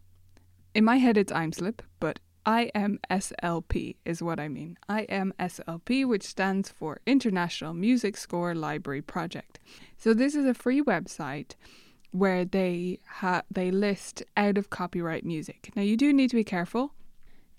in 0.75 0.85
my 0.85 0.97
head, 0.97 1.17
it's 1.17 1.33
IMSLIP, 1.33 1.81
but 2.01 2.19
IMSLP 2.47 3.97
is 4.05 4.23
what 4.23 4.39
I 4.39 4.49
mean. 4.49 4.77
IMSLP, 4.89 6.07
which 6.07 6.25
stands 6.25 6.69
for 6.69 7.01
International 7.07 7.73
Music 7.73 8.17
Score 8.17 8.55
Library 8.55 9.03
Project. 9.03 9.61
So 9.97 10.13
this 10.13 10.35
is 10.35 10.45
a 10.45 10.55
free 10.55 10.83
website 10.83 11.53
where 12.11 12.45
they 12.45 13.01
ha- 13.09 13.43
they 13.51 13.71
list 13.71 14.23
out 14.37 14.59
of 14.59 14.71
copyright 14.71 15.25
music. 15.25 15.71
Now 15.75 15.83
you 15.83 15.97
do 15.97 16.13
need 16.13 16.31
to 16.31 16.37
be 16.37 16.45
careful 16.45 16.95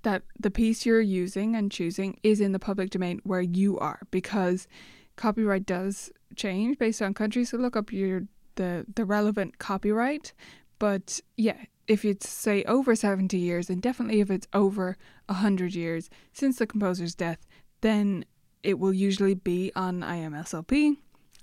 that 0.03 0.21
the 0.39 0.51
piece 0.51 0.85
you're 0.85 1.01
using 1.01 1.55
and 1.55 1.71
choosing 1.71 2.17
is 2.21 2.39
in 2.39 2.51
the 2.51 2.59
public 2.59 2.91
domain 2.91 3.19
where 3.23 3.41
you 3.41 3.77
are 3.79 4.01
because 4.11 4.67
copyright 5.15 5.65
does 5.65 6.11
change 6.35 6.77
based 6.77 7.01
on 7.01 7.13
country 7.13 7.45
so 7.45 7.57
look 7.57 7.75
up 7.75 7.91
your 7.91 8.23
the 8.55 8.85
the 8.95 9.05
relevant 9.05 9.57
copyright. 9.59 10.33
But 10.79 11.19
yeah 11.37 11.57
if 11.87 12.03
it's 12.03 12.27
say 12.27 12.63
over 12.63 12.95
70 12.95 13.37
years 13.37 13.69
and 13.69 13.81
definitely 13.81 14.19
if 14.19 14.31
it's 14.31 14.47
over 14.53 14.97
100 15.27 15.75
years 15.75 16.09
since 16.33 16.57
the 16.57 16.67
composer's 16.67 17.15
death 17.15 17.45
then 17.81 18.25
it 18.63 18.79
will 18.79 18.93
usually 18.93 19.35
be 19.35 19.71
on 19.75 20.01
IMSLP 20.01 20.97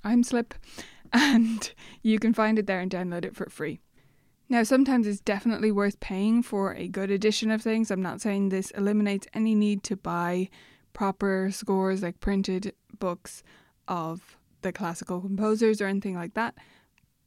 IMSLIP 0.04 0.52
and 1.12 1.72
you 2.02 2.18
can 2.18 2.34
find 2.34 2.58
it 2.58 2.66
there 2.66 2.80
and 2.80 2.90
download 2.90 3.24
it 3.24 3.36
for 3.36 3.48
free. 3.48 3.80
Now 4.48 4.62
sometimes 4.64 5.06
it's 5.06 5.20
definitely 5.20 5.70
worth 5.70 6.00
paying 6.00 6.42
for 6.42 6.74
a 6.74 6.88
good 6.88 7.10
edition 7.10 7.50
of 7.50 7.62
things. 7.62 7.90
I'm 7.90 8.02
not 8.02 8.20
saying 8.20 8.48
this 8.48 8.70
eliminates 8.72 9.26
any 9.32 9.54
need 9.54 9.82
to 9.84 9.96
buy 9.96 10.48
proper 10.92 11.50
scores 11.52 12.02
like 12.02 12.20
printed 12.20 12.74
books 12.98 13.42
of 13.88 14.36
the 14.62 14.72
classical 14.72 15.20
composers 15.20 15.80
or 15.80 15.86
anything 15.86 16.14
like 16.14 16.34
that 16.34 16.54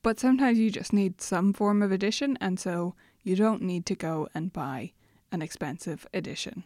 but 0.05 0.19
sometimes 0.19 0.59
you 0.59 0.69
just 0.69 0.93
need 0.93 1.19
some 1.19 1.51
form 1.51 1.81
of 1.81 1.91
edition, 1.91 2.37
and 2.39 2.59
so 2.59 2.93
you 3.23 3.35
don't 3.35 3.63
need 3.63 3.87
to 3.87 3.95
go 3.95 4.29
and 4.35 4.53
buy 4.53 4.91
an 5.31 5.41
expensive 5.41 6.05
edition. 6.13 6.63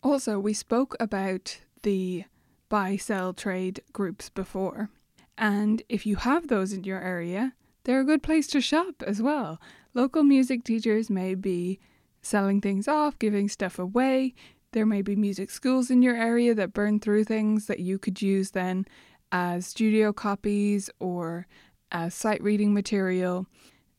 Also, 0.00 0.38
we 0.38 0.52
spoke 0.52 0.94
about 1.00 1.58
the 1.82 2.22
buy, 2.68 2.96
sell, 2.96 3.32
trade 3.32 3.82
groups 3.92 4.28
before, 4.28 4.90
and 5.36 5.82
if 5.88 6.06
you 6.06 6.14
have 6.14 6.46
those 6.46 6.72
in 6.72 6.84
your 6.84 7.00
area, 7.00 7.52
they're 7.82 8.02
a 8.02 8.04
good 8.04 8.22
place 8.22 8.46
to 8.46 8.60
shop 8.60 9.02
as 9.04 9.20
well. 9.20 9.60
Local 9.92 10.22
music 10.22 10.62
teachers 10.62 11.10
may 11.10 11.34
be 11.34 11.80
selling 12.20 12.60
things 12.60 12.86
off, 12.86 13.18
giving 13.18 13.48
stuff 13.48 13.76
away. 13.76 14.34
There 14.70 14.86
may 14.86 15.02
be 15.02 15.16
music 15.16 15.50
schools 15.50 15.90
in 15.90 16.00
your 16.00 16.14
area 16.14 16.54
that 16.54 16.74
burn 16.74 17.00
through 17.00 17.24
things 17.24 17.66
that 17.66 17.80
you 17.80 17.98
could 17.98 18.22
use 18.22 18.52
then 18.52 18.86
as 19.32 19.66
studio 19.66 20.12
copies 20.12 20.90
or 21.00 21.46
as 21.90 22.14
sight 22.14 22.42
reading 22.42 22.72
material. 22.72 23.46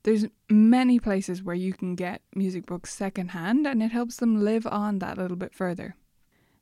There's 0.04 0.26
many 0.50 1.00
places 1.00 1.42
where 1.44 1.56
you 1.56 1.74
can 1.74 1.96
get 1.96 2.22
music 2.36 2.66
books 2.66 2.94
secondhand 2.94 3.66
and 3.66 3.82
it 3.82 3.92
helps 3.92 4.18
them 4.18 4.44
live 4.44 4.68
on 4.68 5.00
that 5.00 5.18
a 5.18 5.22
little 5.22 5.38
bit 5.38 5.54
further. 5.54 5.96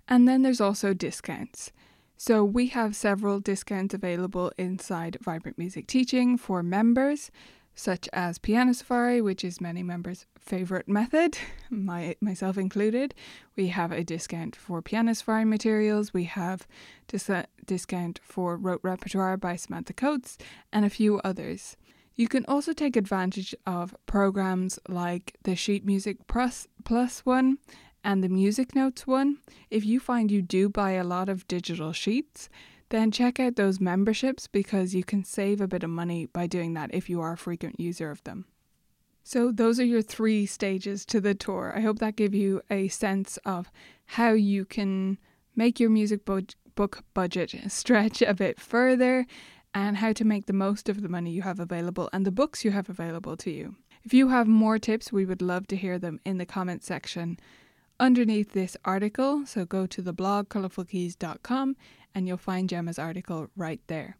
And 0.07 0.27
then 0.27 0.41
there's 0.41 0.61
also 0.61 0.93
discounts. 0.93 1.71
So 2.17 2.43
we 2.43 2.67
have 2.67 2.95
several 2.95 3.39
discounts 3.39 3.93
available 3.93 4.51
inside 4.57 5.17
Vibrant 5.21 5.57
Music 5.57 5.87
Teaching 5.87 6.37
for 6.37 6.61
members, 6.61 7.31
such 7.75 8.09
as 8.13 8.37
Piano 8.37 8.73
Safari, 8.73 9.21
which 9.21 9.43
is 9.43 9.61
many 9.61 9.83
members' 9.83 10.25
favorite 10.39 10.87
method, 10.87 11.37
my 11.69 12.15
myself 12.21 12.57
included. 12.57 13.13
We 13.55 13.67
have 13.67 13.91
a 13.91 14.03
discount 14.03 14.55
for 14.55 14.81
Piano 14.81 15.13
Safari 15.13 15.45
materials. 15.45 16.13
We 16.13 16.25
have 16.25 16.67
dis- 17.07 17.29
discount 17.65 18.19
for 18.23 18.57
Rote 18.57 18.81
Repertoire 18.83 19.37
by 19.37 19.55
Samantha 19.55 19.93
Coates, 19.93 20.37
and 20.71 20.85
a 20.85 20.89
few 20.89 21.19
others. 21.19 21.77
You 22.15 22.27
can 22.27 22.45
also 22.47 22.73
take 22.73 22.95
advantage 22.95 23.55
of 23.65 23.95
programs 24.05 24.77
like 24.87 25.37
the 25.43 25.55
Sheet 25.55 25.85
Music 25.85 26.27
Plus, 26.27 26.67
Plus 26.83 27.21
one 27.25 27.57
and 28.03 28.23
the 28.23 28.29
Music 28.29 28.75
Notes 28.75 29.07
one. 29.07 29.37
If 29.69 29.85
you 29.85 29.99
find 29.99 30.29
you 30.29 30.41
do 30.41 30.69
buy 30.69 30.91
a 30.91 31.03
lot 31.03 31.29
of 31.29 31.47
digital 31.47 31.93
sheets, 31.93 32.49
then 32.91 33.11
check 33.11 33.39
out 33.39 33.55
those 33.55 33.79
memberships 33.79 34.47
because 34.47 34.93
you 34.93 35.03
can 35.03 35.23
save 35.23 35.59
a 35.59 35.67
bit 35.67 35.83
of 35.83 35.89
money 35.89 36.27
by 36.27 36.47
doing 36.47 36.73
that 36.75 36.93
if 36.93 37.09
you 37.09 37.19
are 37.21 37.33
a 37.33 37.37
frequent 37.37 37.79
user 37.79 38.11
of 38.11 38.23
them. 38.23 38.45
So, 39.23 39.51
those 39.51 39.79
are 39.79 39.85
your 39.85 40.01
three 40.01 40.45
stages 40.45 41.05
to 41.07 41.21
the 41.21 41.35
tour. 41.35 41.73
I 41.75 41.81
hope 41.81 41.99
that 41.99 42.15
gave 42.15 42.33
you 42.33 42.61
a 42.69 42.87
sense 42.87 43.37
of 43.45 43.71
how 44.05 44.31
you 44.31 44.65
can 44.65 45.17
make 45.55 45.79
your 45.79 45.89
music 45.89 46.25
book 46.25 47.03
budget 47.13 47.55
stretch 47.71 48.21
a 48.21 48.33
bit 48.33 48.59
further 48.59 49.25
and 49.73 49.97
how 49.97 50.13
to 50.13 50.25
make 50.25 50.47
the 50.47 50.53
most 50.53 50.89
of 50.89 51.01
the 51.01 51.09
money 51.09 51.31
you 51.31 51.43
have 51.43 51.59
available 51.59 52.09
and 52.11 52.25
the 52.25 52.31
books 52.31 52.65
you 52.65 52.71
have 52.71 52.89
available 52.89 53.37
to 53.37 53.51
you. 53.51 53.75
If 54.03 54.13
you 54.13 54.29
have 54.29 54.47
more 54.47 54.79
tips, 54.79 55.11
we 55.11 55.25
would 55.25 55.41
love 55.41 55.67
to 55.67 55.75
hear 55.75 55.99
them 55.99 56.19
in 56.25 56.37
the 56.37 56.45
comment 56.45 56.83
section 56.83 57.39
underneath 57.99 58.53
this 58.53 58.75
article. 58.83 59.45
So 59.45 59.63
go 59.63 59.85
to 59.85 60.01
the 60.01 60.13
blog 60.13 60.49
colourfulkeys.com 60.49 61.75
and 62.13 62.27
you'll 62.27 62.37
find 62.37 62.69
Gemma's 62.69 62.99
article 62.99 63.49
right 63.55 63.81
there. 63.87 64.17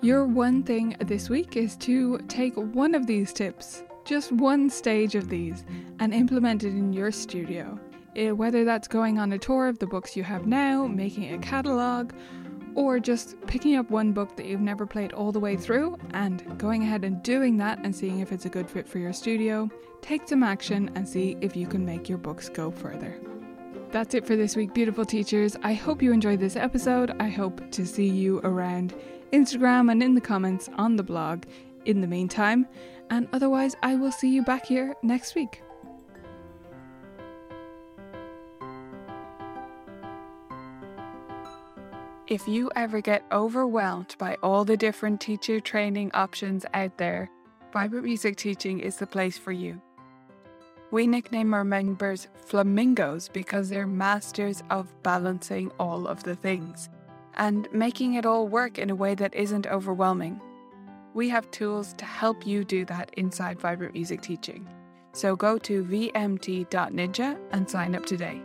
Your 0.00 0.24
one 0.26 0.64
thing 0.64 0.96
this 0.98 1.30
week 1.30 1.56
is 1.56 1.76
to 1.76 2.18
take 2.28 2.54
one 2.56 2.94
of 2.94 3.06
these 3.06 3.32
tips 3.32 3.84
just 4.04 4.32
one 4.32 4.68
stage 4.68 5.14
of 5.14 5.28
these 5.28 5.64
and 6.00 6.12
implement 6.12 6.64
it 6.64 6.70
in 6.70 6.92
your 6.92 7.10
studio. 7.12 7.78
Eh, 8.16 8.30
whether 8.30 8.64
that's 8.64 8.88
going 8.88 9.18
on 9.18 9.32
a 9.32 9.38
tour 9.38 9.68
of 9.68 9.78
the 9.78 9.86
books 9.86 10.16
you 10.16 10.22
have 10.22 10.46
now, 10.46 10.86
making 10.86 11.32
a 11.32 11.38
catalogue, 11.38 12.12
or 12.74 12.98
just 12.98 13.40
picking 13.46 13.76
up 13.76 13.90
one 13.90 14.12
book 14.12 14.36
that 14.36 14.46
you've 14.46 14.60
never 14.60 14.86
played 14.86 15.12
all 15.12 15.32
the 15.32 15.40
way 15.40 15.56
through 15.56 15.98
and 16.12 16.58
going 16.58 16.82
ahead 16.82 17.04
and 17.04 17.22
doing 17.22 17.56
that 17.58 17.78
and 17.84 17.94
seeing 17.94 18.20
if 18.20 18.32
it's 18.32 18.44
a 18.46 18.48
good 18.48 18.68
fit 18.68 18.88
for 18.88 18.98
your 18.98 19.12
studio, 19.12 19.70
take 20.00 20.26
some 20.28 20.42
action 20.42 20.90
and 20.94 21.08
see 21.08 21.36
if 21.40 21.56
you 21.56 21.66
can 21.66 21.84
make 21.84 22.08
your 22.08 22.18
books 22.18 22.48
go 22.48 22.70
further. 22.70 23.18
That's 23.90 24.14
it 24.14 24.26
for 24.26 24.36
this 24.36 24.56
week, 24.56 24.72
beautiful 24.72 25.04
teachers. 25.04 25.56
I 25.62 25.74
hope 25.74 26.02
you 26.02 26.12
enjoyed 26.12 26.40
this 26.40 26.56
episode. 26.56 27.14
I 27.20 27.28
hope 27.28 27.70
to 27.72 27.86
see 27.86 28.08
you 28.08 28.40
around 28.42 28.94
Instagram 29.32 29.90
and 29.90 30.02
in 30.02 30.14
the 30.14 30.20
comments 30.20 30.68
on 30.76 30.96
the 30.96 31.02
blog 31.02 31.44
in 31.84 32.00
the 32.00 32.06
meantime. 32.06 32.66
And 33.10 33.28
otherwise, 33.32 33.76
I 33.82 33.96
will 33.96 34.12
see 34.12 34.30
you 34.30 34.42
back 34.42 34.64
here 34.64 34.94
next 35.02 35.34
week. 35.34 35.61
If 42.28 42.46
you 42.46 42.70
ever 42.76 43.00
get 43.00 43.24
overwhelmed 43.32 44.14
by 44.16 44.36
all 44.44 44.64
the 44.64 44.76
different 44.76 45.20
teacher 45.20 45.58
training 45.58 46.12
options 46.14 46.64
out 46.72 46.96
there, 46.96 47.28
Vibrant 47.72 48.04
Music 48.04 48.36
Teaching 48.36 48.78
is 48.78 48.96
the 48.96 49.08
place 49.08 49.36
for 49.36 49.50
you. 49.50 49.82
We 50.92 51.08
nickname 51.08 51.52
our 51.52 51.64
members 51.64 52.28
flamingos 52.46 53.28
because 53.28 53.68
they're 53.68 53.88
masters 53.88 54.62
of 54.70 54.94
balancing 55.02 55.72
all 55.80 56.06
of 56.06 56.22
the 56.22 56.36
things 56.36 56.88
and 57.34 57.66
making 57.72 58.14
it 58.14 58.24
all 58.24 58.46
work 58.46 58.78
in 58.78 58.90
a 58.90 58.94
way 58.94 59.16
that 59.16 59.34
isn't 59.34 59.66
overwhelming. 59.66 60.40
We 61.14 61.28
have 61.30 61.50
tools 61.50 61.92
to 61.94 62.04
help 62.04 62.46
you 62.46 62.62
do 62.62 62.84
that 62.84 63.10
inside 63.16 63.58
Vibrant 63.58 63.94
Music 63.94 64.22
Teaching. 64.22 64.68
So 65.12 65.34
go 65.34 65.58
to 65.58 65.82
vmt.ninja 65.84 67.38
and 67.50 67.68
sign 67.68 67.96
up 67.96 68.06
today. 68.06 68.40